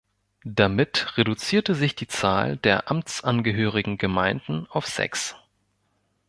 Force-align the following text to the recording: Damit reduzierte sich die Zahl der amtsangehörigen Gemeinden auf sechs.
Damit 0.45 1.15
reduzierte 1.17 1.75
sich 1.75 1.93
die 1.95 2.07
Zahl 2.07 2.57
der 2.57 2.89
amtsangehörigen 2.89 3.99
Gemeinden 3.99 4.65
auf 4.71 4.87
sechs. 4.87 5.35